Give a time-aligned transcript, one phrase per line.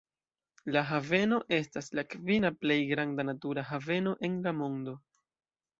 [0.75, 5.01] La haveno estas la kvina plej granda natura haveno en la mondo.